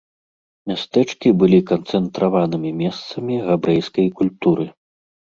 [0.69, 4.65] Мястэчкі былі канцэнтраванымі месцамі габрэйскай культуры.